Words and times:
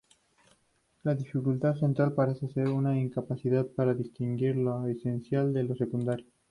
La 1.03 1.13
dificultad 1.13 1.75
central 1.75 2.15
parece 2.15 2.47
ser 2.47 2.69
una 2.69 2.99
incapacidad 2.99 3.67
para 3.67 3.93
distinguir 3.93 4.55
lo 4.55 4.87
esencial 4.87 5.53
de 5.53 5.61
lo 5.63 5.75
secundario. 5.75 6.25